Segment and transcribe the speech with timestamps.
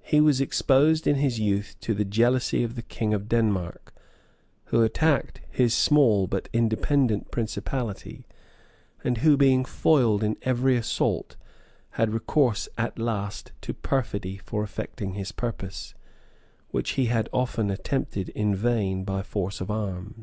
[0.00, 3.92] He was exposed in his youth to the jealousy of the king of Denmark,
[4.72, 8.24] who attacked his small but independent principality,
[9.04, 11.36] and who, being foiled in every assault,
[12.00, 15.92] had recourse at last to perfidy for effecting his purpose,
[16.70, 20.16] which he had often attempted in vain by force of arms.